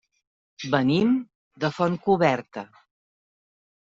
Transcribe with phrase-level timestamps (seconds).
[0.75, 1.11] Venim
[1.63, 2.65] de Fontcoberta.